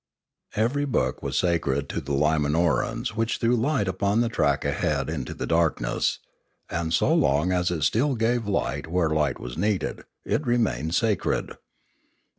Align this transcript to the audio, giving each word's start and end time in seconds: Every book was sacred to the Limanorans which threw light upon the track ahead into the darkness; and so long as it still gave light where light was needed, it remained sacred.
Every 0.55 0.85
book 0.85 1.21
was 1.21 1.37
sacred 1.37 1.87
to 1.89 2.01
the 2.01 2.11
Limanorans 2.13 3.09
which 3.09 3.37
threw 3.37 3.55
light 3.55 3.87
upon 3.87 4.19
the 4.21 4.29
track 4.29 4.65
ahead 4.65 5.11
into 5.11 5.35
the 5.35 5.45
darkness; 5.45 6.17
and 6.71 6.91
so 6.91 7.13
long 7.13 7.51
as 7.51 7.69
it 7.69 7.83
still 7.83 8.15
gave 8.15 8.47
light 8.47 8.87
where 8.87 9.11
light 9.11 9.39
was 9.39 9.59
needed, 9.59 10.05
it 10.25 10.43
remained 10.43 10.95
sacred. 10.95 11.55